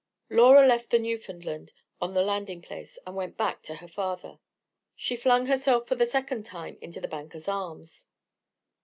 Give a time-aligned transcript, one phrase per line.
[0.31, 4.39] Laura left the Newfoundland on the landing place, and went back to her father.
[4.95, 8.07] She flung herself for the second time into the banker's arms.